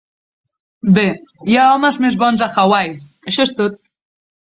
Bé, 0.95 1.03
hi 1.51 1.59
ha 1.63 1.67
homes 1.73 1.99
més 2.05 2.17
bons 2.23 2.45
a 2.45 2.47
Hawaii, 2.63 2.95
això 3.33 3.45
és 3.47 3.53
tot. 3.61 3.77